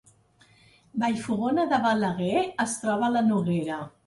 Vallfogona 1.03 1.67
de 1.75 1.79
Balaguer 1.85 2.43
es 2.67 2.75
troba 2.87 3.09
a 3.11 3.15
la 3.19 3.25
Noguera 3.31 3.81